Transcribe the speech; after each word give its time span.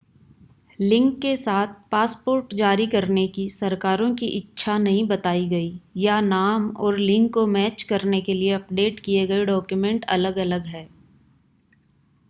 लिंग 0.79 1.11
के 1.21 1.35
साथ 1.37 1.73
पासपोर्ट 1.91 2.53
जारी 2.53 2.87
करने 2.87 3.25
की 3.27 3.47
सरकारों 3.49 4.09
की 4.15 4.27
इच्छा 4.37 4.77
नहीं 4.77 5.07
बताई 5.07 5.47
गई 5.49 5.71
या 5.97 6.19
नाम 6.21 6.69
और 6.77 6.97
लिंग 6.99 7.29
को 7.29 7.45
मैच 7.49 7.83
करने 7.83 8.21
के 8.21 8.33
लिए 8.33 8.51
अपडेट 8.53 8.99
किए 8.99 9.27
गए 9.27 9.45
डॉक्यूमेंट 9.45 10.05
अलग-अलग 10.09 10.65
हैं 10.67 10.87